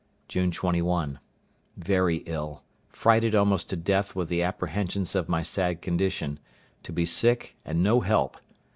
[0.27, 7.05] June 21.—Very ill; frighted almost to death with the apprehensions of my sad condition—to be
[7.05, 8.35] sick, and no help.